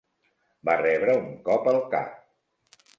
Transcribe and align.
Va 0.69 0.77
rebre 0.81 1.19
un 1.21 1.29
cop 1.51 1.71
al 1.75 1.81
cap. 1.95 2.85